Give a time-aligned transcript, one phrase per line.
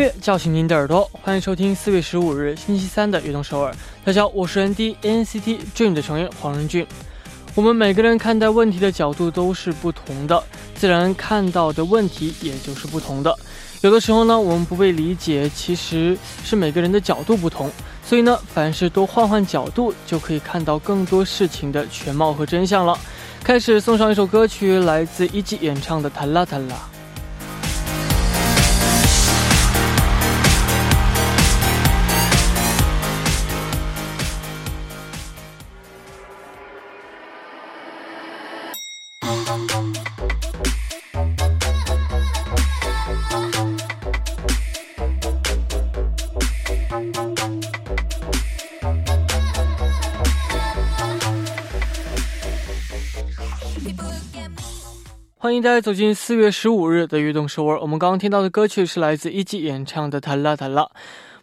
[0.00, 3.70] 乐叫醒您的耳朵，欢迎收听四月十五日星期三的《悦动首尔》。
[4.02, 6.86] 大家好，我是 ND NCT Dream 的成员黄仁俊。
[7.54, 10.42] 我们每个人看待问题的角度都是不同的，
[10.74, 13.36] 自然看到的问题也就是不同的。
[13.82, 17.70] 有的时候呢，我们不被理解，其实是每个人的角度不同。
[18.02, 22.98] 所以呢，凡事多换换角度，就可以看到更多事情的全貌和真相了。
[23.44, 26.74] 开始送上一首歌曲，来自一季演唱的《塔拉塔拉》。
[55.36, 57.80] 欢迎大家走进四月十五日的悦动首尔。
[57.80, 60.82] 我们刚刚听到的歌曲是来自一季演唱的《塔拉塔拉》。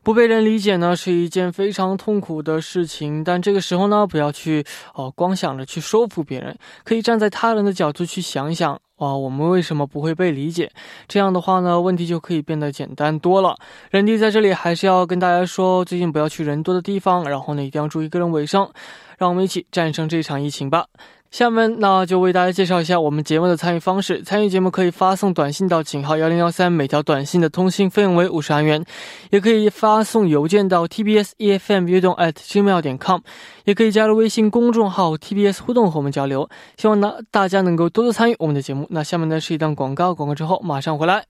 [0.04, 3.24] 不被人理解呢，是一件非常痛苦的事情。
[3.24, 10.72] 但这个时候呢，不要去哦，光想着去说服别人，可以站在他人的角度去想一想，啊，我们为什么不会被理解？
[11.10, 13.58] 这样的话呢，问题就可以变得简单多了。
[13.90, 18.70] 人弟在这里还是要跟大家说，最近不要去人多的地方，然后呢，一定要注意个人卫生。
[19.18, 20.86] 让我们一起战胜这场疫情吧。
[21.30, 24.24] 下面那就为大家介绍一下我们节目的参与方式。
[24.24, 28.82] 参与节目可以发送短信到井号幺零幺三，每条短信的通信费用为五十韩元；
[29.30, 33.20] 也可以发送邮件到 tbs efm 悦动 at gmail 点 com；
[33.66, 36.50] 也可以加入微信公众号 tbs 互动和我们交流。
[36.78, 38.88] 希望呢大家能够多多参与我们的节目。
[38.90, 41.26] 那下面呢是一段广告，广告之后马上回来。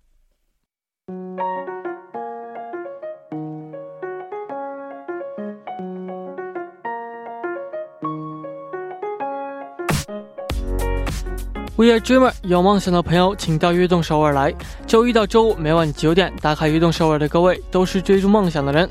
[11.77, 14.51] We are dreamer，有梦想的朋友，请到悦动首尔来。
[14.87, 18.89] 周一到周五每晚九点，打卡悦动首尔的各位，都是追逐梦想的人。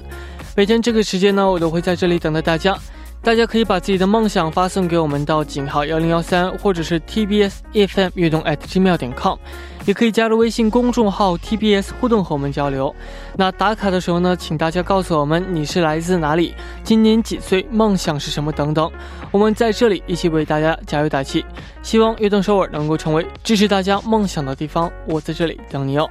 [0.55, 2.78] 每天这个时间呢，我都会在这里等待大家。
[3.22, 9.37] 大家可以把自己的梦想发送给我们到井号幺零幺三，或者是 TBS EFM 悦动 at gmail 点 com，
[9.84, 12.94] 也可以加入微信公众号 TBS 互动和我们交流。
[13.37, 18.88] 那打卡的时候呢，请大家告诉我们你是来自哪里，今年几岁，梦想是什么等等。
[19.32, 21.44] 我们在这里一起为大家加油打气，
[21.82, 24.88] 希望悦动首尔能够成为支持大家梦想的地方。
[25.09, 26.09] 我在这里等你哦。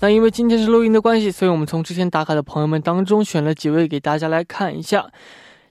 [0.00, 5.06] 那因为今天是录音的关系，所以我们从之前打卡的朋友们当中选了几位给大家来看一下。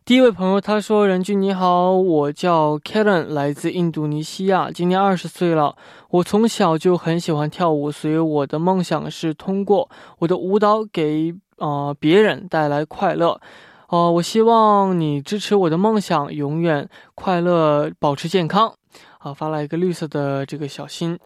[0.05, 5.75] 第一位朋友他说：“任俊你好，我叫 Karen，来自印度尼西亚，今年二十岁了。
[6.11, 9.89] 我从小就很喜欢跳舞，所以我的梦想是通过
[10.19, 13.41] 我的舞蹈给呃别人带来快乐。
[13.87, 18.71] 呃，我希望你支持我的梦想，永远快乐，保持健康。
[19.17, 21.17] 啊，发了一个绿色的这个小心。”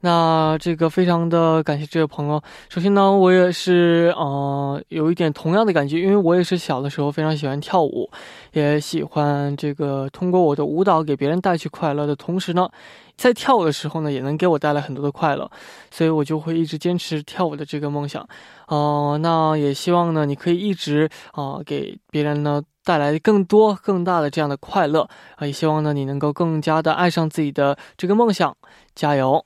[0.00, 2.40] 那这个非常的感谢这位朋友。
[2.68, 8.08] 首先呢，我也是呃有一点同样的感觉，因为我也是小的时候非常喜欢跳舞，
[8.52, 12.68] 也喜欢这个通过我的舞蹈给别人带去快乐的同时呢，
[13.16, 15.50] 在跳舞的时候呢，也能给我带来很多的快乐，
[15.90, 18.24] 所以我就会一直坚持跳舞的这个梦想。
[18.68, 28.56] 呃，那也希望呢，你可以一直啊给别人呢带来更多更大的这样的快乐啊，也希望呢你能够更加的爱上自己的这个梦想，
[28.94, 29.44] 加油！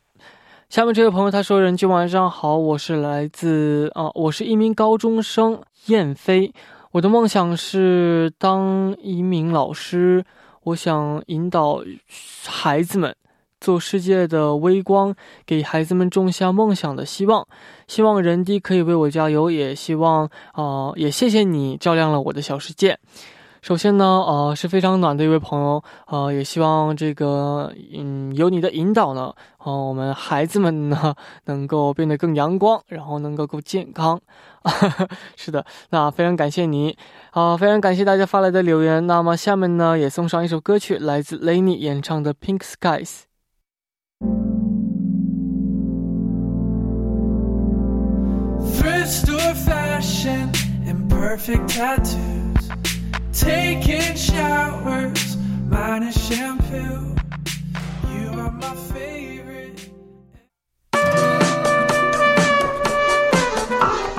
[0.73, 6.51] 下面这位朋友他说：“人君晚上好，我是来自啊，我是一名高中生燕飞，
[6.93, 10.25] 我的梦想是当一名老师，
[10.63, 11.85] 我想引导
[12.47, 13.15] 孩子们
[13.61, 17.47] 做世界的微光，给孩子们种下梦想的希望。
[17.87, 22.99] 希望人弟可以为我加油，也希望啊，也谢谢你照亮了我的小世界。”
[23.63, 31.15] 首先呢，呃，是非常暖的一位朋友，呃，也希望这个，嗯，有你的引导呢，呃，我们孩子们呢
[31.45, 34.21] 能够变得更阳光，然后能够更健康。
[35.39, 36.97] 是的，那非常感谢你，
[37.31, 39.07] 啊，非常感谢大家发来的留言。
[39.07, 43.21] 那么下面呢，也送上一首歌曲，来自 Lenny 演唱的《Pink Skies》。
[53.33, 55.37] Taking showers,
[55.69, 57.17] minus shampoo.
[58.13, 59.89] You are my favorite.
[63.81, 64.12] Ah.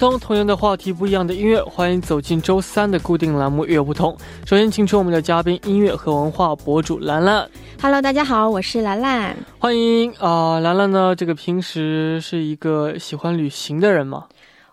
[0.00, 4.10] 同，同样的话题，不一样的音乐，欢迎走进周三的固定栏目《乐不同》。
[4.48, 7.46] 首先，请出我们的嘉宾，音乐和文化博主兰兰。
[7.82, 9.36] Hello，大家好，我是兰兰。
[9.58, 11.14] 欢迎啊，兰兰呢？
[11.14, 14.24] 这个平时是一个喜欢旅行的人吗？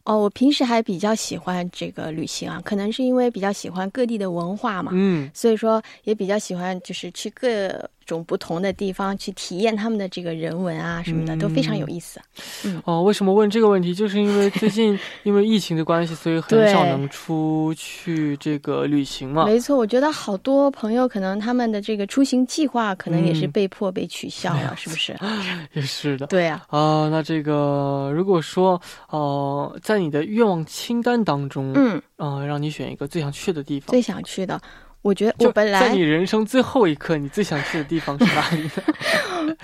[0.05, 7.69] 哦，我平时还比较喜欢这个旅行啊，可能是因为比较喜欢各地的文化嘛，嗯，所以说也比较喜欢就是去各。
[8.07, 12.19] 种不同的地方去体验他们的这个人文啊什么的都非常有意思。
[12.65, 13.93] 嗯哦，为什么问这个问题？
[13.93, 19.45] 就是因为 最近因为疫情的关系，所以很少能出去这个旅行嘛。
[19.45, 25.15] 没错，我觉得好多朋友可能他们的这个出行计划可能也是被迫被取消了，是不是？
[25.73, 26.25] 也是的。
[26.27, 26.65] 对啊。
[26.69, 34.59] 啊，那这个如果说呃，在你的愿望清单当中，嗯啊，让你选一个最想去的地方，最想去的。
[35.07, 38.69] 我觉得我本来在你人生最后一刻，你最想去的地方是哪里？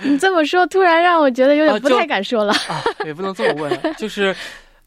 [0.08, 2.52] 你这么说，突然让我觉得有点不太敢说了。
[2.54, 4.34] 啊，也不能这么问， 就是，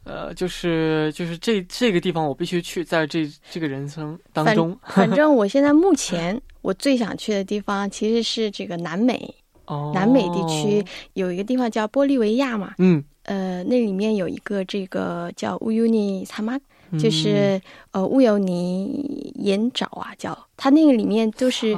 [0.04, 4.76] 呃，就是就是这这个地方我必须去，在这这个人生当中。
[4.84, 9.32] 反正我现在目前我最想去的地方其实是这个南美。
[9.66, 9.92] 哦。
[9.94, 10.84] 南美地区
[11.14, 12.74] 有一个地方叫玻利维亚嘛。
[12.80, 13.04] 嗯。
[13.26, 16.58] 呃，那里面有一个这个叫乌尤尼萨马。
[17.00, 17.62] 就是
[17.92, 21.76] 呃乌尤尼盐沼啊，叫它那个里面都是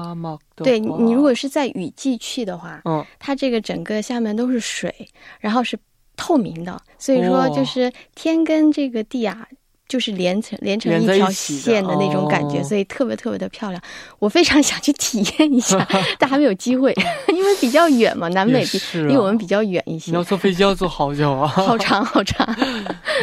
[0.56, 4.94] 对你如果是在雨季去的话，嗯，它这个整个下面都是水，
[5.40, 5.78] 然后是
[6.16, 9.48] 透明的，所以说就是天跟这个地啊。
[9.90, 13.82] 就是连成连成一条线的那种感觉，所以特别特别的漂亮。
[14.20, 15.86] 我非常想去体验一下，
[16.20, 16.96] 但还没有机会，
[17.30, 20.12] 因为比较远嘛，南美比离我们比较远一些。
[20.12, 22.48] 你要坐飞机要坐好久啊， 好长好长。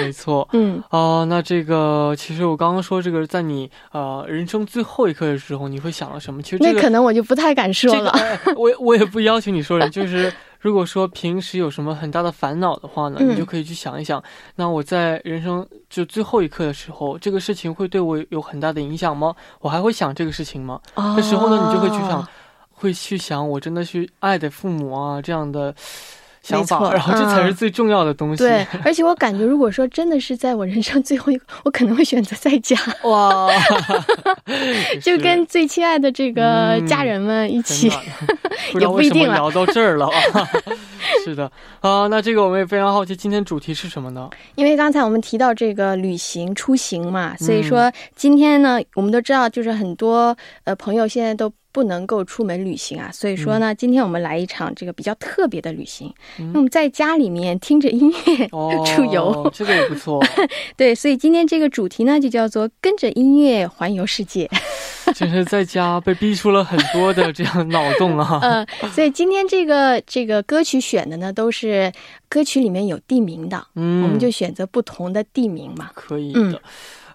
[0.00, 6.42] 没错，嗯啊，那这个其实我刚刚说这个，在你呃人生最后一刻的时候，你会想到什么？
[6.42, 8.12] 其实那可能我就不太敢说了。
[8.56, 10.32] 我我也不要求你说了，就是。
[10.60, 14.22] 如果说平时有什么很大的烦恼的话呢，你就可以去想一想，
[14.54, 19.34] 那我在人生就最后一刻的时候，这个事情会对我有很大的影响吗？
[19.60, 20.80] 我还会想这个事情吗？
[21.16, 22.26] 这时候呢，你就会去想，
[22.72, 25.74] 会去想，我真的去爱的父母啊，这样的。
[26.50, 28.42] 没错，然后这才是最重要的东西。
[28.42, 32.76] 对， 而且我感觉，如果说真的是在我人生最后一个，我可能会选择在家。
[33.04, 33.48] 哇，
[35.02, 37.90] 就跟最亲爱的这个家人们一起，
[38.78, 40.08] 也不一定聊到这儿了。
[41.24, 41.50] 是的
[41.80, 44.30] 啊，那这个我们也非常好奇，今天主题是什么呢？
[44.54, 51.52] 因为刚才我们提到这个旅行出行嘛，所以说今天呢，我们都知道，就是很多呃朋友现在都。
[51.76, 56.10] 不能够出门旅行啊，所以说呢，今天我们来一场这个比较特别的旅行。
[56.38, 58.48] 那我们在家里面听着音乐
[58.86, 60.24] 出游，这个也不错。
[60.74, 64.48] 对，所以今天这个主题呢，就叫做跟着音乐环游世界。
[65.14, 68.40] 就是在家被逼出了很多的这样脑洞啊。
[68.42, 71.92] 嗯，所以今天这个这个歌曲选的呢，都是
[72.26, 73.62] 歌曲里面有地名的。
[73.74, 75.90] 嗯，我们就选择不同的地名嘛。
[75.94, 76.58] 可以的。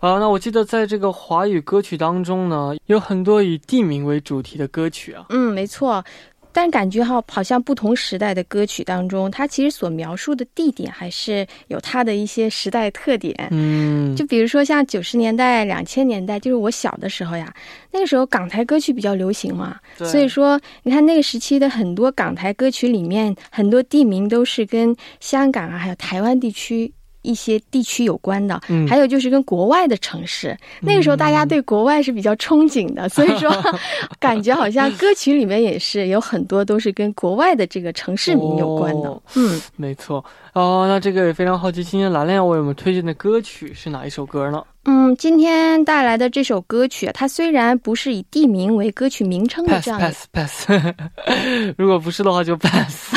[0.01, 5.23] 啊，那我记得在这个华语歌曲当中呢，有很多以地名为主题的歌曲啊。
[5.29, 6.03] 嗯，没错，
[6.51, 13.47] 但感觉哈，好像不同时代的歌曲当中，它其实所描述的地点还是有它的一些时代特点。
[13.51, 17.53] 嗯，就比如说像九十年代、两千年代，就是我小的时候呀，
[17.91, 26.91] 那个时候港台歌曲比较流行嘛，所以说你看那个时期的很多港台歌曲里面，很多地名都是跟香港啊，还有台湾地区。
[27.21, 30.57] 一些地区有关的，还有就是跟国外的城市。
[30.79, 33.51] 那个时候大家对国外是比较憧憬的，所以说
[34.19, 39.21] 感觉好像歌曲里面也是有很多都是跟国外的这个城市名有关的。
[39.35, 40.23] 嗯，没错。
[40.53, 44.61] 哦，那这个也非常好奇，今天兰兰要为我们推荐的歌曲是哪一首歌呢？
[44.83, 50.93] 嗯，今天带来的这首歌曲，它虽然不是以地名为歌曲名称的这样，pass pass pass。
[51.77, 53.15] 如果不是的话就 pass。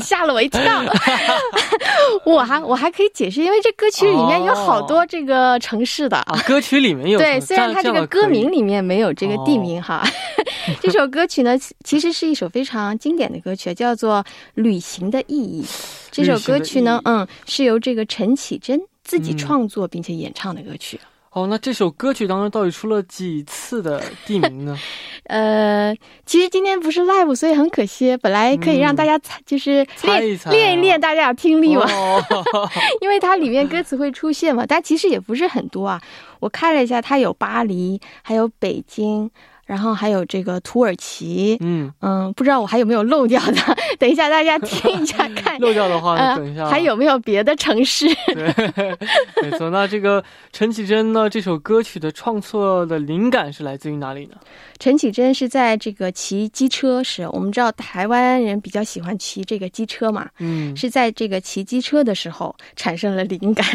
[0.00, 0.60] 吓了我一跳，
[2.24, 10.02] 我还我还可以解释，因为这歌曲里面有好多这个城市的啊，歌曲里面有对，虽然它这个歌名里面没有这个地名哈。
[10.82, 14.22] 这首歌曲呢，其实是一首非常经典的歌曲，叫做
[14.54, 15.64] 《旅行的意义》。
[16.10, 21.00] 这首歌曲呢，嗯，是由这个陈绮贞自己创作并且演唱的歌曲。
[21.30, 24.78] 哦，那这首歌曲当中到底出了几次的地名呢？
[25.24, 25.94] 呃，
[26.24, 31.86] 其实今天不是 live，所以很可惜，本来可以让大家猜，就是练练一练大家的听力嘛，
[33.00, 36.00] 因为它里面歌词会出现嘛，但其实也不是很多啊。
[36.40, 39.30] 我看了一下，它有巴黎，还有北京，
[39.68, 45.56] 然后还有这个土耳其，嗯嗯，不知道我还有没有漏掉的， 等一下大家听一下看。
[45.60, 48.06] 漏掉的话，等一下还有没有别的城市？
[48.28, 48.96] 对，
[49.44, 49.68] 没错。
[49.68, 54.36] 那这个陈绮贞呢，这首歌曲的创作的灵感是来自于哪里呢？
[54.78, 63.66] 陈绮贞是在这个骑机车时，我们知道台湾人比较喜欢骑这个机车嘛，嗯，是在这个骑机车的时候产生了灵感。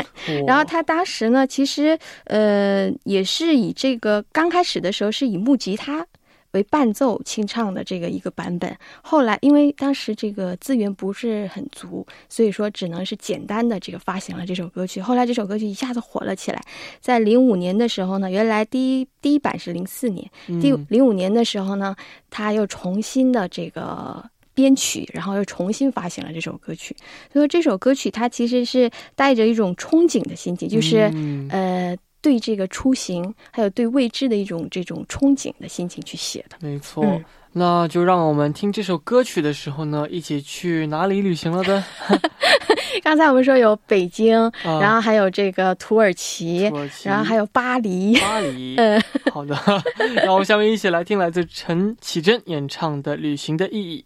[0.47, 5.82] 然后他当时呢，其实呃也是以这个刚开始的时候是以木吉他。
[5.83, 6.07] 他
[6.51, 15.01] 为伴奏清唱的这个一个版本，后来因为当时这个资源不是很足，所以说只能是简单的这个发行了这首歌曲。
[15.01, 16.61] 后来这首歌曲一下子火了起来，
[17.01, 20.29] 在零五年的时候呢，原来第一第一版是零四年，
[20.61, 21.95] 第零五年的时候呢，
[22.29, 24.23] 他又重新的这个
[24.53, 26.95] 编曲，然后又重新发行了这首歌曲。
[27.31, 31.11] 所以说这首歌曲它其实是带着一种憧憬的心情，就是
[31.49, 31.97] 呃。
[32.23, 36.57] 对这个出行，还有对未知的一种这种憧憬的心情去写的。
[36.61, 41.85] 没错，那就让我们听这首歌曲的时候呢，一起去哪里旅行了呢？
[43.03, 46.71] 刚才我们说有北京，然后还有这个土耳其，
[47.03, 48.17] 然后还有巴黎。
[48.19, 49.55] 巴黎，嗯，好的，
[50.23, 54.05] 那我们下面一起来听来自陈绮贞演唱的《旅行的意义》。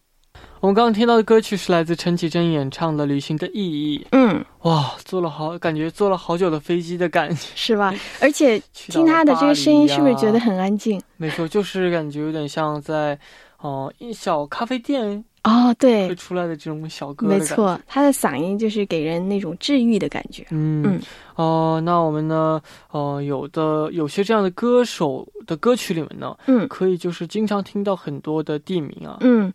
[0.59, 3.99] 我们刚刚听到的歌曲是来自陈绮贞演唱的《旅行的意义》。
[4.11, 7.93] 嗯，哇，坐了好，感觉坐了好久的飞机的感觉，是吧？
[8.19, 10.99] 而且听他的这个声音，是不是觉得很安静？
[11.17, 13.17] 没错，就是感觉有点像在
[13.59, 17.27] 哦一小咖啡店哦，对，会出来的这种小歌。
[17.27, 20.43] 没错，他的嗓音就是给人那种治愈的感觉。
[20.49, 20.99] 嗯嗯
[21.35, 22.59] 哦，那我们呢？
[22.89, 29.53] 呃，有的有些这样的歌手的歌曲里面呢，嗯，可以就是经常听到很多的地名啊，嗯。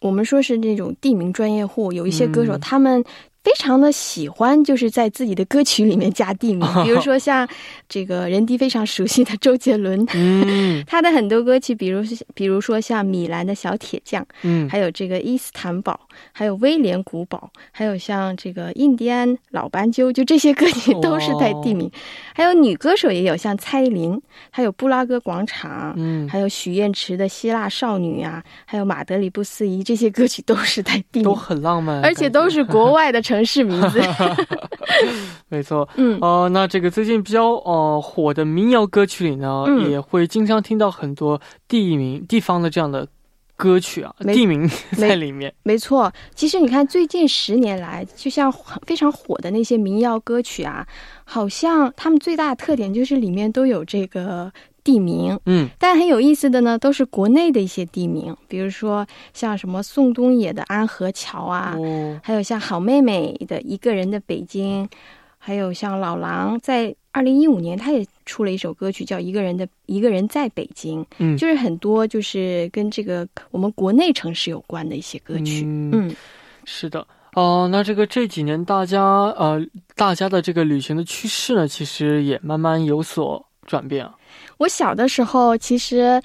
[0.00, 3.04] 我们说是那种地名专业户，有一些歌手他们。
[3.42, 7.48] 非常的喜欢，就是在自己的歌曲里面加地名，比如 说像
[7.88, 12.02] 这个人迪非常熟悉的周杰伦，嗯， 他的很多歌曲，比如
[12.34, 15.98] 比如说像米兰的小铁匠，嗯，还有这个伊斯坦堡，
[16.32, 21.90] 还有威廉古堡，还有像这个印第安老斑鸠，就这些歌曲都是带地名。
[22.34, 24.20] 还有女歌手也有，像蔡依林，
[24.50, 33.22] 还有布拉格广场，嗯，还有许愿池的希腊少女啊，还有马德里不思仪，这些歌曲都是带地名，都很浪漫，而且都是国外的。
[33.30, 34.02] 城市名字，
[35.48, 35.88] 没错。
[35.94, 43.06] 嗯，哦，那这个最近比较呃火的民谣歌曲里呢，也会经常听到很多地名、地方的这样的
[43.56, 44.68] 歌曲啊，地名
[44.98, 45.54] 在里面。
[45.62, 48.52] 没错，其实你看，最近十年来，就像
[48.84, 50.84] 非常火的那些民谣歌曲啊，
[51.22, 54.52] 好像他们最大的特点就是里面都有这个。
[54.82, 61.76] 地名，嗯，但很有意思的呢，都是国内的一些地名，比如说像什么宋冬野的安河桥啊，
[62.22, 64.88] 还有像好妹妹的一个人的北京，
[65.38, 76.14] 还有像老狼在二零一五年他也出了一首歌曲叫一个人的一个人在北京，嗯，就是很多就是跟这个我们国内城市有关的一些歌曲，嗯，
[76.64, 79.60] 是的，哦，那这个这几年大家呃
[79.96, 84.14] 大家的这个旅行的趋势呢，其实也慢慢有所转变啊。
[84.58, 86.20] 我小的时候，其实，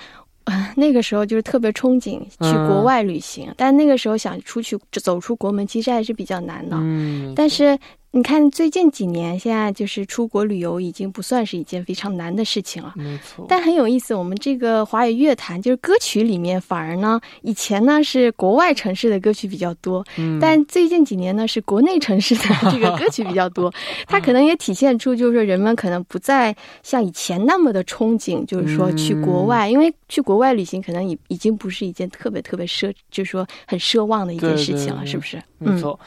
[0.75, 6.77] 那个时候就是特别憧憬去国外旅行，但那个时候想出去走出国门，其实还是比较难的。
[6.80, 7.77] 嗯，但是。
[8.15, 12.93] 你看，最近几年，现在就是出国旅游已经不算是一件非常难的事情了。
[12.95, 23.69] 没错，但很有意思，我们这个华语乐坛就是歌曲里面，反而呢，以前呢是国外城市的歌曲比较多，嗯，但最近几年呢是国内城市的 这个歌曲比较多。
[24.07, 35.38] 它可能也体现出，就是说人们可能不再像以前那么的憧憬，就是说去国外，因为去国外旅行可能已已经不是一件特别特别奢，就是说很奢望的一件事情了，是不是？
[35.57, 36.00] 没错。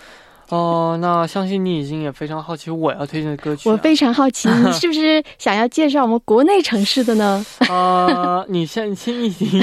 [0.51, 3.69] 哦，那相信你已经也非常好奇我要推荐的歌曲。
[3.69, 7.45] 我非常好奇，你是不是 想要介绍我们国内城市的呢？
[7.69, 9.61] 啊， 你先听一听。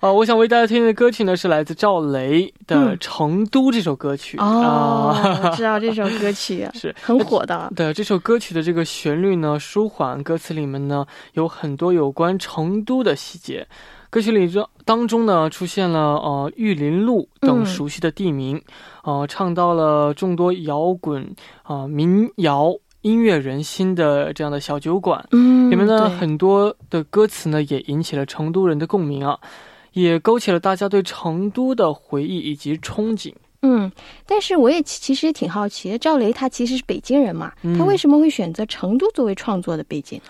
[0.00, 4.36] 啊， 我想为大家推荐的歌曲呢，是来自赵雷的《成都》这首歌曲。
[4.36, 7.72] 哦，我知道这首歌曲是很火的。
[7.74, 13.66] 对，这首歌曲的这个旋律呢舒缓，歌词里面呢有很多有关成都的细节。
[14.14, 18.62] 歌曲里这当中呢，出现了呃玉林路等熟悉的地名，
[19.02, 29.36] 呃，唱到了众多摇滚啊民谣音乐人心的这样的小酒馆，嗯，里面呢很多的歌词呢也引起了成都人的共鸣啊，
[29.94, 33.34] 也勾起了大家对成都的回忆以及憧憬。
[33.62, 33.90] 嗯，
[34.26, 40.20] 但是我也其实也挺好奇，赵雷他其实是北京人嘛，他为什么会选择成都作为创作的背景？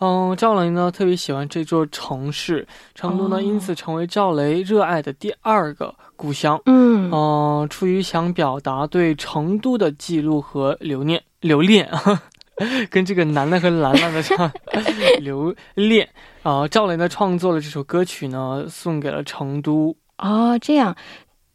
[0.00, 6.60] 嗯，赵雷呢特别喜欢这座城市，成都呢因此成为赵雷热爱的第二个故乡。
[6.66, 11.88] 嗯，嗯，出于想表达对成都的记录和留念 留恋。
[12.90, 14.50] 跟这个楠楠和兰兰的唱
[15.20, 16.06] 留恋
[16.42, 19.96] 啊，赵雷呢创作了这首歌曲呢，送给了成都。
[20.18, 20.94] 哦，这样。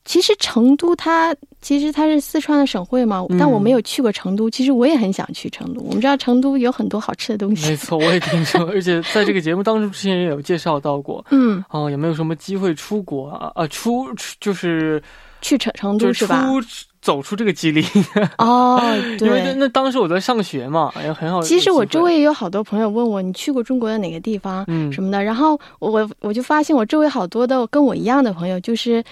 [0.03, 4.47] 其实成都它其实它是四川的省会嘛，但我没有去过成都。
[4.47, 5.81] 其实我也很想去成都。
[5.81, 7.67] 我们知道成都有很多好吃的东西。
[7.67, 11.25] 没错，我也听说，而且在这个节目当中之前也有介绍到过。
[11.31, 13.51] 嗯，哦，有没有什么机会出国啊？
[13.55, 14.05] 啊，出
[14.39, 15.01] 就是
[15.41, 16.47] 去成成都是吧？
[17.01, 17.83] 走出这个吉林
[18.37, 18.79] 哦，
[19.19, 21.41] 因为那当时我在上学嘛，也，很好。
[21.41, 25.23] 其实我周围也有好多朋友问我，你去过中国的哪个地方，嗯，什么的。
[25.23, 29.03] 然后我我就发现我周围好多的跟我一样的朋友，就是。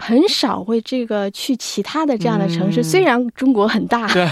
[0.00, 4.26] 很少会这个去其他的这样的城市，虽然中国很大， 对，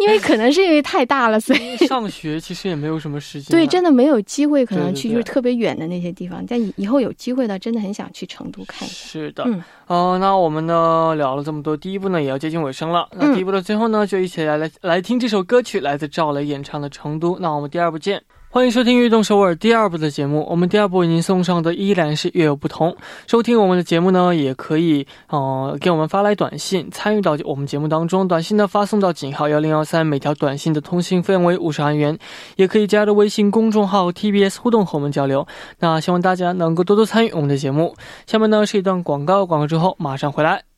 [0.00, 3.50] 因为可能是因为太大了，所以上学其实也没有什么时间。
[3.50, 6.44] 对，真的没有机会可能去就是特别远的那些地方。
[6.46, 9.08] 但以后有机会呢，真的很想去成都看一下。
[9.08, 13.08] 是的，嗯，哦，那我们呢聊了这么多，第一部呢也要接近尾声了。
[13.12, 17.36] 那第一部的最后呢，就一起来来来听这首歌曲，来自赵雷演唱的《成都》。
[17.38, 18.20] 那我们第二部见。
[18.52, 20.44] 欢迎收听《运动首尔》第二部的节目。
[20.50, 22.90] 我们第二部为您送上的依然是《月有不同》。
[23.28, 28.26] 收听我们的节目呢，也可以呃给我们发来短信，参与到我们节目当中。
[28.26, 32.18] 短信呢发送到井号幺零幺三，每条短信的通信费用为五十韩元。
[32.56, 35.46] 也可以加入微信公众号 TBS 互动和我们交流。
[35.78, 37.94] 那希望大家能够多多参与我们的节目。
[38.26, 40.69] 下面呢是一段广告，广告之后马上回来。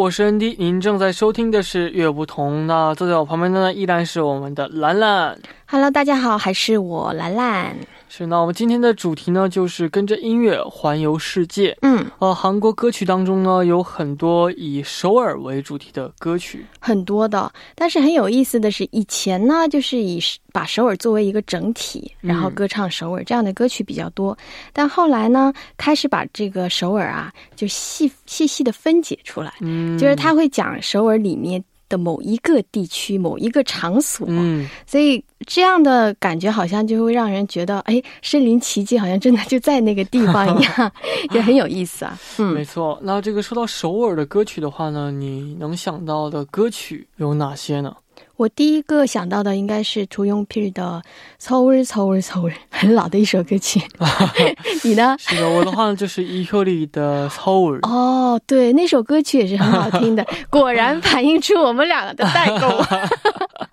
[0.00, 2.62] 我是 ND，您正在收听的是《月不同》。
[2.64, 5.38] 那坐在我旁边的呢，依然是我们的兰兰。
[5.66, 7.76] Hello，大家好，还是我兰兰。
[8.12, 11.78] 是，那我们今天的主题呢，就是跟着音乐环游世界。
[11.82, 17.52] 嗯，呃，韩国歌曲当中呢，有很多以首尔为主题的歌曲，很多的。
[17.76, 20.20] 但是很有意思的是，以前呢，就是以
[20.52, 24.36] 把首尔作为一个整体，然后歌唱首尔这样的歌曲比较多。
[24.72, 31.62] 但后来呢，开始把这个首尔啊，就细细细的分解出来，嗯，就是他会讲首尔里面。
[31.90, 40.92] 的某一个地区、某一个场所，嗯，所以这样的感觉好像就会让人觉得，哎，身临其境，好像真的就在那个地方一样，
[41.34, 42.18] 也很有意思啊。
[42.38, 42.98] 嗯，没错。
[43.02, 47.94] 那这个说到首尔的歌曲的话呢，你能想到的歌曲有哪些呢？
[48.40, 51.02] 我第一个想到的应该是屠用 P 的
[51.38, 53.78] 《서울서울서울》，很老的一首歌曲。
[54.82, 55.14] 你呢？
[55.20, 57.78] 是的，我的话呢就是 Ehyoli 的《서울》。
[57.86, 60.26] 哦，对，那首歌曲也是很好听的。
[60.48, 62.82] 果然反映出我们两个的代沟。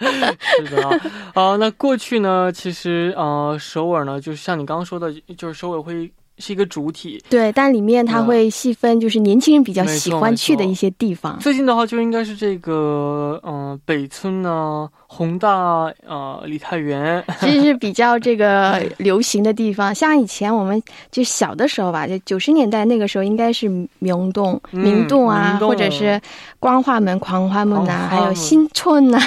[0.02, 0.86] 是的
[1.34, 11.38] 啊、那过去呢，其实呃，首尔呢，就是像你刚刚说的，就是首尔会是一个主体，对，但里面它会细分，就是年轻人比较喜欢去的一些地方。
[11.40, 14.90] 最近的话，就应该是这个，嗯，北村呢。
[15.10, 19.94] 宏大呃，梨泰院其实是比较这个流行的地方。
[19.96, 23.70] 像以前我们就小的时候吧，就九十年代那个时候，应该是
[24.00, 26.20] 明洞、明洞啊，或者是
[26.60, 29.18] 光化门、狂花门呐，还有新村呐、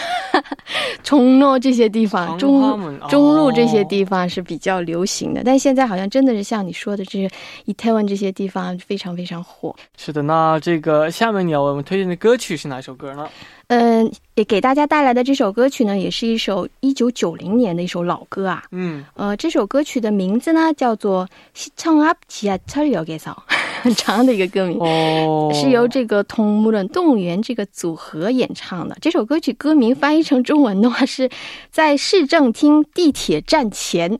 [1.02, 5.42] 崇诺这些地方，中中路这些地方是比较流行的。
[5.42, 7.29] 但现在好像真的是像你说的，这是
[7.65, 9.75] 以泰湾这些地方非常非常火。
[9.97, 13.29] 是的，那这个下面你要为我们推荐的歌曲是哪首歌呢？
[13.67, 18.63] 嗯，也给大家带来的这首歌曲呢，也是一首一九九零年的一首老歌啊。
[18.71, 21.27] 嗯，呃，这首歌曲的名字呢叫做《
[21.75, 23.35] 시청앞지하철역에서》，
[23.81, 28.95] 很长的一个歌名，哦，是由这个同木的动物园这个组合演唱的。
[29.01, 31.27] 这首歌曲歌名翻译成中文的话，是
[31.71, 34.19] 在市政厅地铁站前。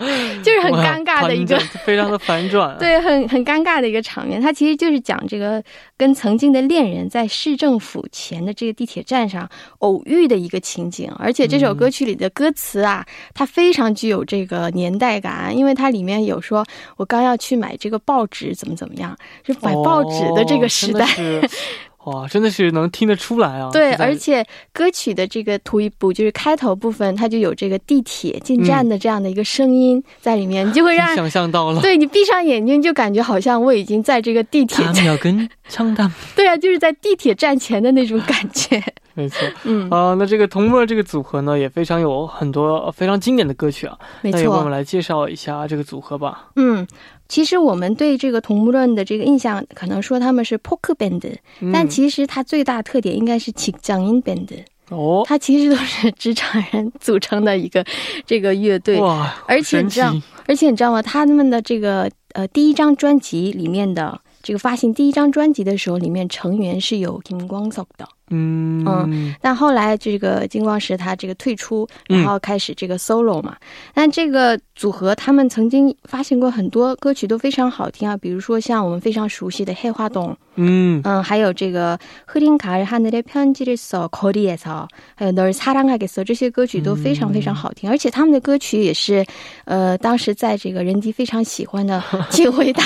[0.43, 4.39] 就是很尴尬的一个，非常的反转， 对，很很尴尬的一个场面。
[4.39, 5.63] 它其实就是讲这个
[6.00, 9.46] 跟曾经的恋人在市政府前的这个地铁站上
[9.80, 11.12] 偶遇的一个情景。
[11.18, 16.64] 而且这首歌曲里的歌词啊，它非常具有这个年代感，因为它里面有说
[16.96, 20.30] 我刚要去买这个报纸，怎么怎么样，就买报纸。
[20.30, 21.04] 的这个时代，
[22.10, 23.70] 哇，真的是能听得出来啊！
[23.72, 31.80] 对，而且歌曲的这个图一部就是开头部分，它就有这个地铁进站的这样的一个声音在里面，你就会让想象到了。
[31.80, 35.04] 对你闭上眼睛，就感觉好像我已经在这个地铁站。
[35.04, 36.12] 要跟 枪弹。
[36.34, 38.82] 对啊，就是在地铁站前的那种感觉。
[39.14, 43.96] 没错， 嗯啊，那这个童乐这个组合呢，也非常有很多非常经典的歌曲啊。
[44.22, 46.48] 没错，那也我们来介绍一下这个组合吧。
[46.56, 46.86] 嗯。
[47.30, 51.22] 其实我们对这个同木论的这个印象，可能说他们是 poker band，
[51.72, 54.48] 但其实它最大特点应该是起降音 band。
[54.88, 57.86] 哦，它其实都是职场人组成的一个
[58.26, 59.00] 这个乐队。
[59.00, 60.12] 哇，而且你知道，
[60.48, 61.00] 而且你知道吗？
[61.00, 68.07] 他们的这个呃第一张专辑里面的这个发行第一张专辑的时候，里面成员是有金光sok 的。
[68.31, 73.55] 嗯嗯，但后来这个金光石他这个退出，然后开始这个 solo 嘛。
[73.93, 89.23] 但这个组合他们曾经发行过很多歌曲都非常好听啊，比如说像我们非常熟悉的《黑花洞》，嗯嗯，还有这个《흐린가을하늘에편지를써거리에서》，还有《널사랑하겠어》，这些歌曲都非常非常好听，而且他们的歌曲也是，
[89.65, 92.81] 呃，当时在这个人迪非常喜欢的《请回答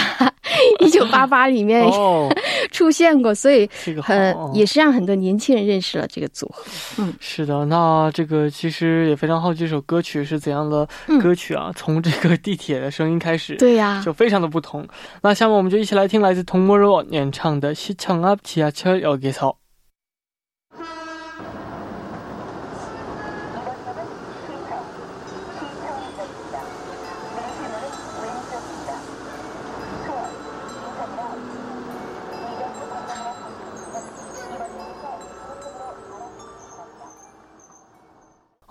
[0.80, 1.90] 一九八八》里面
[2.72, 3.70] 出现过，所以
[4.02, 5.30] 很也是让很多年。
[5.30, 6.64] 年轻人认识了这个组合，
[6.98, 10.88] 嗯，是的，那这个其实也非常好奇，这首歌曲是怎样的
[11.22, 11.72] 歌曲啊？
[11.76, 14.84] 从这个地铁的声音开始，对呀，就非常的不同。
[15.22, 19.54] 那下面我们就一起来听来自童梦若演唱的《西昌앞지하철역에서》。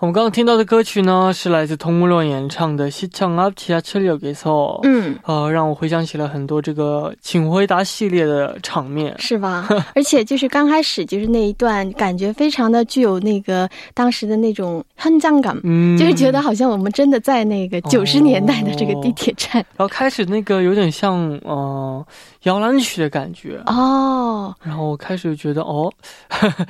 [0.04, 4.78] 我们刚刚听到的歌曲呢，是来自童木洛演唱的《西昌阿皮亚车里有给错》。
[4.86, 9.66] 嗯，呃，让我回想起了很多这个《请回答》系列的场面，是吧？
[9.96, 19.54] 而且就是刚开始就是那一段，感觉非常的具有那个当时的那种很脏感，嗯，就是觉得好像我们真的在那个九十年代的这个地铁站。
[19.54, 22.06] 然后开始那个有点像呃
[22.42, 25.90] 摇篮曲的感觉哦，然后我开始觉得哦，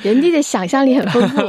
[0.02, 1.40] 人家的想象力很丰富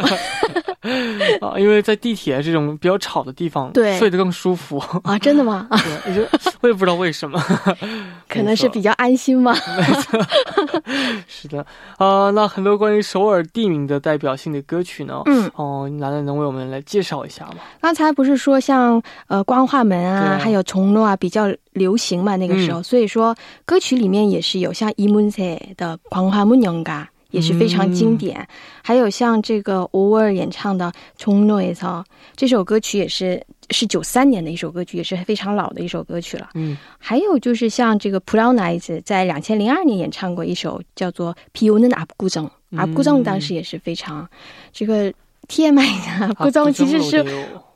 [1.45, 1.74] 啊，因为。
[1.75, 5.17] 为在地铁这种比较吵的地方，对，睡得更舒服啊！
[5.19, 5.67] 真的吗？
[6.61, 7.39] 我也不知道为什么，
[8.27, 9.53] 可能是比较安心吧。
[11.27, 11.65] 是的，
[11.97, 17.57] 啊、那很多关于首尔地名的代表性的歌曲呢，嗯，哦，楠楠能为我们来介绍一下吗？
[17.81, 23.35] 刚才不是说像呃光化门啊，还有崇诺啊，比较流行嘛那个时候、所以说
[23.65, 27.09] 歌曲里面也是有像伊门塞的光化门娘嘎。
[27.31, 28.47] 也是非常经典，
[28.83, 32.03] 还有像这个欧尔演唱的《从诺伊草》
[32.35, 36.49] 这首歌曲也是是九三年的一首歌曲，也是非常老的一首歌曲了。
[36.53, 44.27] 嗯，还有就是像这个普劳奈子在两千零二年演唱过一首叫做《皮尤嫩阿布古정阿布古정当时也是非常
[44.71, 45.11] 这个
[45.47, 45.73] TMI
[46.05, 47.25] 的阿布古其实是。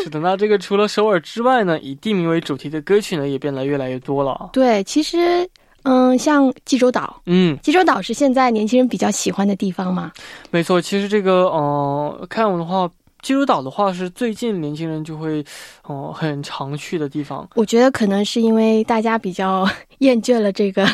[0.03, 4.51] 是的，那这个除了首尔之外呢，以地名为主题的歌曲呢，也变得越来越多了。
[4.53, 5.45] 对，其实，
[5.83, 10.13] 嗯，像济州岛，嗯，济州岛是现在年轻人比较喜欢的地方嘛？
[10.49, 12.89] 没错，其实这个，呃，看我的话。
[13.24, 15.44] 济州岛的话是最近年轻人就会，
[15.84, 17.46] 哦，很常去的地方。
[17.54, 19.68] 我觉得可能是因为大家比较
[19.98, 20.88] 厌倦了这个，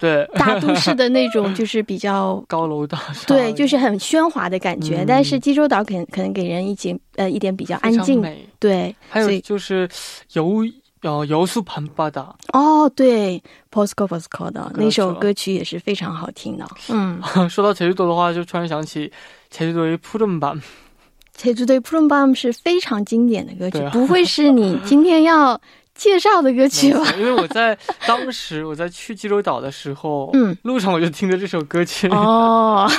[0.00, 5.04] 对大都市的那种 就是比较高楼大厦，对，就是很喧哗的感觉。
[5.06, 8.20] 但是济州岛可可能给人一景呃一点比较安静，
[8.58, 8.92] 对。
[9.08, 9.88] 还有就是
[10.32, 10.64] 游
[11.02, 16.66] 呃游速盘巴达哦，对，Posco Posco 的那首歌曲也是非常好听的。
[16.88, 19.12] 嗯，说到济州岛的话，就突然想起
[19.50, 20.60] 济州岛的푸른 밤。
[21.39, 25.57] 其实对，Prune Bomb 是非常经典的歌曲，不会是你 今天要
[25.95, 27.01] 介绍的歌曲吧？
[27.17, 32.09] 因为我在当时我在去济州岛的时候，嗯，路上我就听着这首歌曲。
[32.11, 32.91] 哦，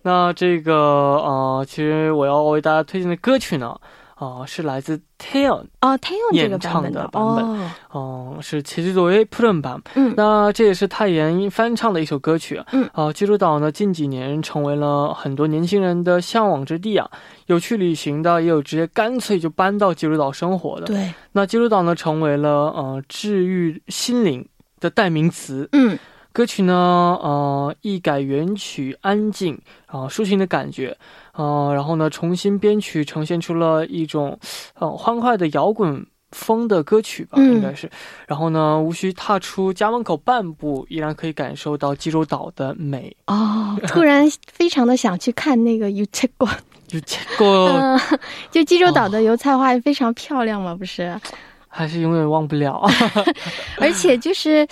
[0.00, 3.78] 那这个呃，其实我要为大家推荐的歌曲呢。
[4.20, 17.10] 啊，是来自 Taeyeon 哦，Taeyeon 演唱的版本，哦，是其实作为 p u 版，嗯，那这也是泰妍翻唱的一首歌曲，嗯，啊，济州岛呢近几年成为了很多年轻人的向往之地啊，
[17.46, 24.46] 有去旅行的，也有直接干脆就搬到济州岛生活的，对，那济州岛呢成为了呃治愈心灵
[24.80, 25.98] 的代名词，嗯。
[26.32, 30.96] 歌曲呢，呃，一改原曲安静啊抒情的感觉，
[31.32, 34.38] 呃，然后呢，重新编曲，呈现出了一种，
[34.78, 37.90] 呃，欢快的摇滚风的歌曲吧，应该是。
[38.28, 43.14] 然后呢，无需踏出家门口半步，依然可以感受到济州岛的美。
[43.26, 46.56] 哦，突然非常的想去看那个油菜花，
[46.90, 48.00] 油菜花，
[48.52, 51.20] 就济州岛的油菜花非常漂亮嘛，不是？
[51.66, 52.84] 还是永远忘不了，
[53.80, 54.64] 而且就是。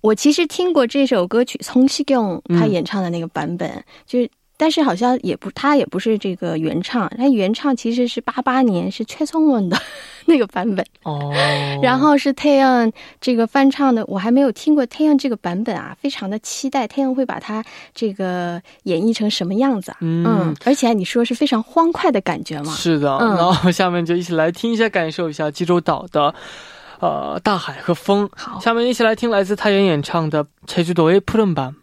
[0.00, 9.76] 我其实听过这首歌曲，从西贡他演唱的那个版本，就是，但是好像也不，他也不是这个原唱，他原唱其实是八八年是崔松文的
[10.26, 10.84] 那个版本。
[11.02, 11.32] 哦，
[11.82, 26.34] 然后是太阳这个翻唱的，我还没有听过太阳这个版本啊，非常的期待太阳会把它这个演绎成什么样子，嗯，而且你说是非常欢快的感觉嘛，是的，然后下面就一起来听一下，感受一下济州岛的。
[26.99, 28.29] 呃，大海和风。
[28.35, 31.73] 好，下面一起来听来自太原演唱的《제주도의푸른 밤》。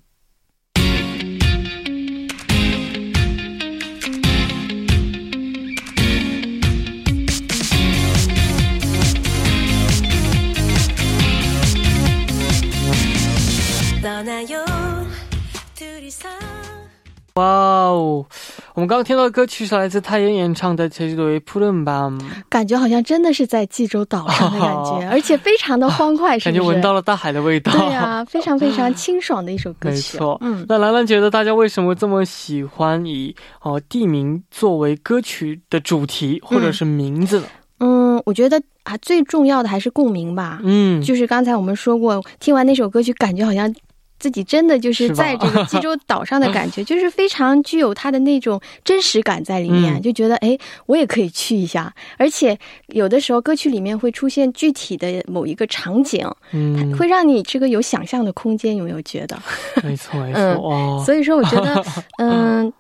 [17.35, 18.27] 哇哦！
[18.75, 26.59] 我们刚刚听到的歌曲是来自太妍演唱的《제주도의푸른 밤》，感觉好像真的是在济州岛上的感觉， 而且非常的欢快，是 不是？
[26.59, 27.73] 感觉闻到了大海的味道。
[27.73, 29.97] 对呀，非常非常清爽的一首歌曲。
[29.97, 30.65] 没错，嗯。
[30.69, 37.47] 那兰兰觉得大家为什么这么喜欢以哦地名作为歌曲的主题或者是名字呢？
[37.81, 40.61] 嗯，我觉得啊，最重要的还是共鸣吧。
[40.63, 43.75] 嗯，就是刚才我们说过，听完那首歌曲，感觉好像。
[44.19, 51.95] 自己真的就是在这个济州岛上的感觉， 就是非常具有它的那种真实感在里面，就觉得哎，我也可以去一下。
[52.19, 59.39] 而且有的时候歌曲里面会出现具体的某一个场景，嗯，会让你这个有想象的空间，有没有觉得？
[59.83, 61.03] 没错，没错。
[61.05, 61.83] 所以说，我觉得，
[62.19, 62.71] 嗯，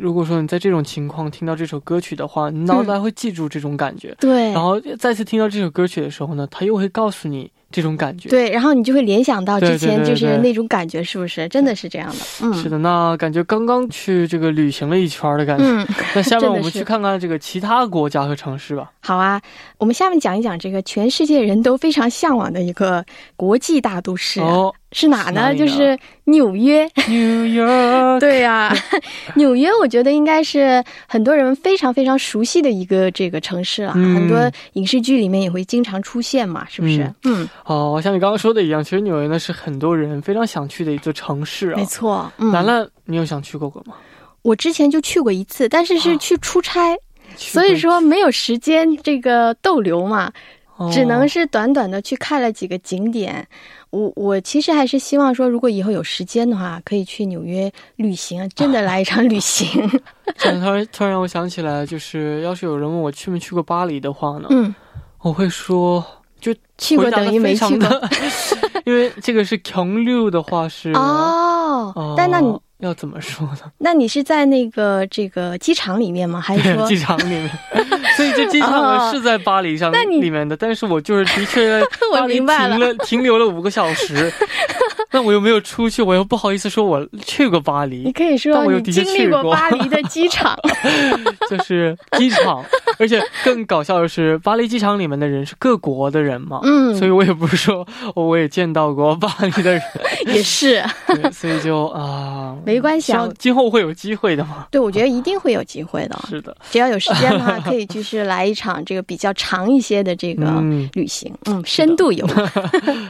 [0.01, 4.15] 如果说你在这种情况听到这首歌曲的话，你脑袋会记住这种感觉。
[4.19, 4.51] 对。
[4.53, 7.51] 然后再次听到这首歌曲的时候呢，他又会告诉你。
[7.71, 11.47] 这种感觉，对，然后你就会联想到之前就是那种感觉，是不是？
[11.51, 12.79] 真的是这样的，嗯，是的。
[12.79, 15.65] 那感觉刚刚去这个旅行了一圈的感觉。
[15.67, 18.91] 嗯，那下面我们去看看这个其他国家和城市吧。
[19.01, 19.39] 好啊，
[19.77, 23.05] 我们下面讲一讲这个全世界人都非常向往的一个
[23.37, 24.41] 国际大都市。
[24.41, 25.55] 哦，是哪呢？
[25.55, 26.89] 就是纽约。
[27.09, 27.67] 纽约。
[28.19, 28.75] 对呀，
[29.37, 33.93] 纽约，我觉得应该是很多人非常非常熟悉的一个这个城市了。
[33.93, 37.13] 很多影视剧里面也会经常出现嘛，是不是？
[37.25, 37.49] 嗯。
[37.65, 41.77] 哦，像你刚刚说的一样，其实纽约呢是很多人非常想去的一座城市啊。
[41.77, 43.95] 没错，兰兰，你有想去过过吗？
[44.43, 46.97] 我之前就去过一次，但是是去出差，
[47.37, 50.33] 所以说没有时间这个逗留嘛，
[50.93, 53.47] 只能是短短的去看了几个景点。
[53.91, 59.67] 我我其实还是希望说，如果以后有时间的话，可以去纽约旅行，真的来一场旅 行。
[60.39, 64.75] 突然突然让我想起来，就是要是有人问我去没去过巴黎的话呢，嗯，
[65.21, 66.05] 我会说。
[66.41, 68.03] 就去过等于没去过，
[68.87, 73.73] 因为这个是穷六的话是哦，但那你要怎么说呢？
[73.79, 76.41] 那你是在那个这个机场里面吗？
[76.41, 77.51] 还是说 机场里面？
[78.17, 81.81] 所以这机场是在巴黎上里面的，但是我就是的确
[82.13, 84.33] 我明白了，停留了五个小时。
[85.11, 88.03] 那我又没有出去，我又不好意思说我去过巴黎。
[88.05, 90.59] 你可以说我经历过巴黎的机场，
[91.49, 92.65] 就是机场。
[92.99, 99.83] 而且更搞笑的是，巴黎机场里面的人是各国的人嘛，嗯，所以我也不是说我也见到过巴黎的人，
[100.27, 100.83] 也是，
[101.33, 104.67] 所以就啊， 没关系，啊，今后会有机会的嘛。
[104.71, 106.19] 对，我觉得一定会有机会的。
[106.29, 110.61] 是的，只要有时间的话，可以就是来一场这个比较长一些的这个
[110.95, 112.27] 旅行，嗯，深度游，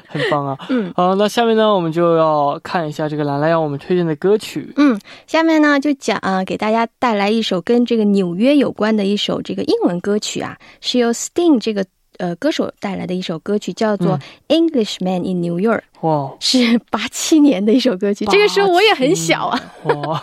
[0.06, 0.56] 很棒啊。
[0.68, 4.72] 嗯，好，那下面呢，我们就要看一下这个兰兰要我们推荐的歌曲。
[4.76, 4.96] 嗯，
[5.26, 9.74] 下面呢就讲啊，给大家带来一首跟这个纽约有关的一首这个英。
[9.78, 11.86] 文歌曲啊，是由 Sting 这个
[12.18, 15.80] 呃歌手带来的一首歌曲，叫做《Englishman in New York》。
[16.06, 18.26] 哇，是八七年的一首歌曲。
[18.26, 19.58] 这个时候我也很小啊。
[19.84, 20.22] 哇，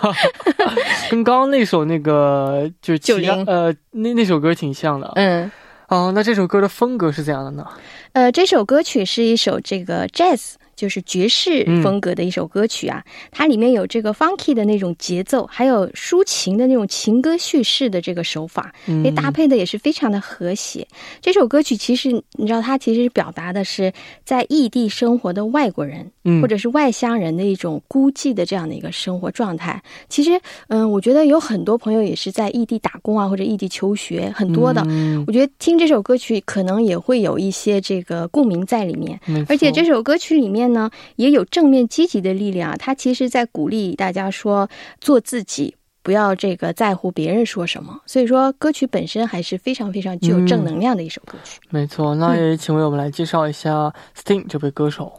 [1.09, 5.11] 跟刚刚那首那个就是九零呃那那首歌挺像的。
[5.15, 5.49] 嗯，
[5.87, 7.65] 哦，那这首歌的风格是怎样的呢？
[8.11, 10.55] 呃，这首歌曲是一首这个 Jazz。
[10.75, 13.03] 就是爵士风格的一首歌曲啊。
[13.31, 20.87] 它里面有这个 funky 的那种节奏，还有抒情的那种情歌叙事的这个手法，那搭配的也是非常的和谐。
[21.21, 23.91] 这首歌曲其实你知道，它其实表达的是
[24.23, 26.11] 在异地生活的外国人，
[26.41, 29.81] 或者是外乡人的一种孤寂的这样的一个生活状态。
[30.09, 34.85] 其实，嗯，我觉得有很多朋友也是在异地打工啊，或者异地求学，很多的。
[35.27, 39.19] 我觉得听这首歌曲可能也会有一些这个共鸣在里面。
[39.47, 42.77] 而且这首歌曲里面呢，也有正面积极的力量。
[42.77, 47.99] 他其实在鼓励大家说做自己，不要这个在乎别人说什么。
[48.05, 51.59] 所以说，歌曲本身还是非常非常具有正能量的一首歌曲。
[51.69, 55.13] 没错，那也请为我们来介绍一下 Sting 这位歌手。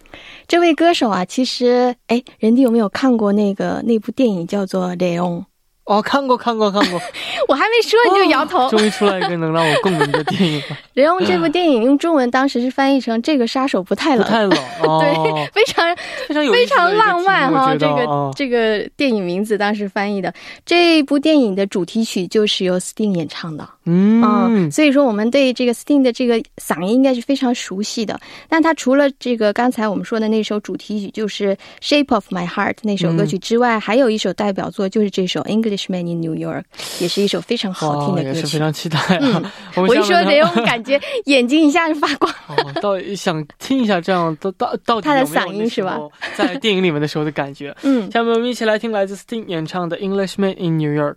[0.47, 5.39] 这位歌手啊，其实哎，人弟有没有看过那个那部电影叫做《雷欧》？
[5.87, 7.01] 哦，看过看过看过，
[7.49, 8.69] 我还没说你就摇头。
[8.69, 10.75] 终于出来一个能让我共鸣的电影了。
[10.95, 14.51] 《雷欧》这部电影用中文当时是翻译成“这个杀手不太冷”，不太冷，
[15.01, 15.97] 对，非常
[16.27, 17.75] 非常有非常浪漫哈。
[17.77, 23.69] 这个这个电影名字当时翻译的这部电影的主题曲就是由 Sting 演唱的。
[23.87, 28.19] 嗯，所以说我们对这个 Sting 的这个嗓音应该是非常熟悉的。
[28.49, 36.63] 但他除了这个刚才我们说的那首主题曲就是《Shape of My Heart》那首歌曲之外，还有一首代表作就是这首《Englishman in New York》，
[37.03, 38.39] 也是一首非常好听的歌曲。
[38.41, 39.53] 也是非常期待啊！
[39.77, 42.35] 我一说雷欧，感觉眼睛一下子发光。
[42.83, 45.99] 到想听一下这样到到到底他的嗓音是吧？
[46.37, 47.75] 在电影里面的时候的感觉。
[47.83, 51.15] 嗯，下面我们一起来听来自 Sting 演唱的《Englishman in New York》。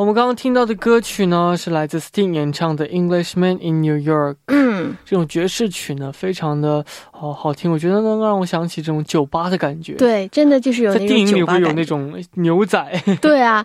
[0.00, 4.32] 我们刚刚听到的歌曲呢，是来自 Sting 演唱的《Englishman in New York》。
[4.46, 6.82] 嗯，这种爵士曲呢，非常的
[7.20, 9.92] 哦好听，我觉得能让我想起这种酒吧的感觉。
[9.94, 13.02] 对，真的就是有在电影里会有那种牛仔。
[13.20, 13.64] 对啊。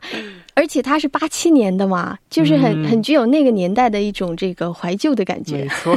[0.58, 5.58] 而且它是八七年的嘛，就是很很具有那个年代的一种这个怀旧的感觉。
[5.58, 5.94] 没错，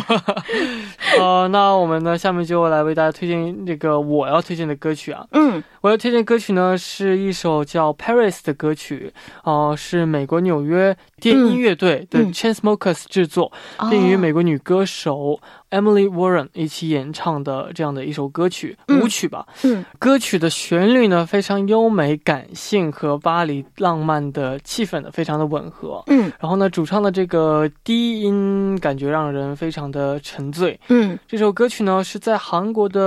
[1.17, 5.25] 呃，那我们呢，下面就来为大家推荐这个我要推荐的歌曲啊。
[5.31, 9.13] 嗯，我要推荐歌曲呢是一首叫《Paris》的歌曲，
[9.45, 13.53] 哦，是美国纽约电音乐队的 Chainsmokers 制作，
[13.89, 15.39] 并与美国女歌手。
[15.71, 19.47] Emily Warren 一起演唱的这样的一首歌曲舞曲吧。
[19.65, 26.03] 嗯，歌曲的旋律呢非常优美、感性和巴黎浪漫的气氛呢非常的吻合。
[26.07, 30.79] 嗯，然后呢，主唱的这个低音感觉让人非常的沉醉。
[30.89, 33.01] 嗯，这首歌曲呢是在韩国的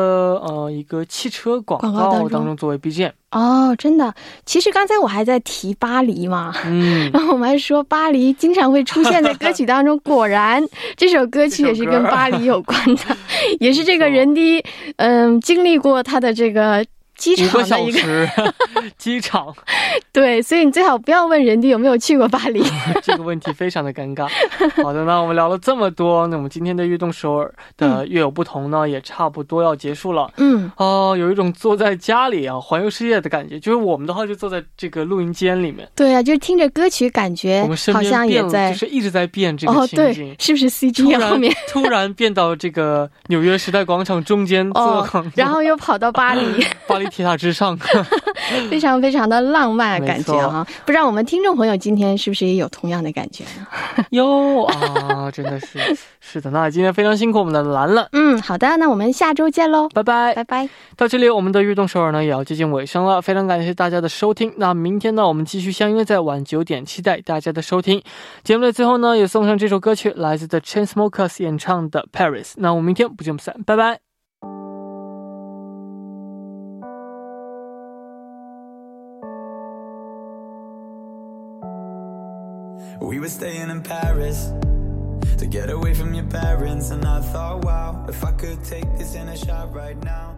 [0.43, 3.12] 呃一个汽车广告当中作为 BGM。
[3.32, 4.13] 哦，真的。
[4.46, 9.98] 其实刚才我还在提巴黎嘛，嗯，然后我们还说巴黎经常会出现在歌曲当中。
[10.04, 10.63] 果然，
[10.96, 13.17] 这首歌曲也是跟巴黎有关的，
[13.60, 14.63] 也是这个人的，
[14.98, 16.86] 嗯，经历过他的这个。
[17.36, 18.54] 机场的一个
[18.98, 19.54] 机场，
[20.12, 22.64] 对，所以你最好不要问人家有没有去过巴黎，
[23.04, 24.28] 这个问题非常的尴尬。
[24.82, 30.32] 好的，那我们聊了这么多，那我们今天的悦动首尔的月有不同呢，也差不多要结束了。
[30.38, 46.42] 嗯，哦，有一种坐在家里啊环游世界的感觉，就是我们的话就坐在这个录音间里面，对啊，就是听着歌曲，感觉我们身边也在，就是一直在变这个情景，是不是 CG 后面突然变到这个纽约时代广场中间坐，然后又跑到巴黎，
[46.88, 47.11] 巴黎。
[47.12, 47.78] 铁塔之上，
[48.69, 50.65] 非常非常的浪漫感觉哈！
[50.86, 54.06] 不知道我们听众朋友今天是不是也有同样的感觉呢？
[54.12, 55.80] 哟啊，真的是
[56.21, 58.08] 是的，那今天非常辛苦我们的兰兰。
[58.13, 60.69] 嗯，好的，那我们下周见喽，拜拜拜拜。
[60.95, 64.54] 到这里，我们的运动首尔呢也要接近尾声了，非常感谢大家的收听。
[64.58, 68.02] 那明天呢，我们继续相约在晚九点，期待大家的收听。
[68.43, 72.52] 节目的最后呢，也送上这首歌曲，来自 The Chainsmokers 演唱的《Paris》。
[72.58, 74.11] 那我们明天不见不散，拜拜。
[83.02, 84.52] We were staying in Paris
[85.40, 89.16] to get away from your parents, and I thought, wow, if I could take this
[89.16, 90.31] in a shot right now.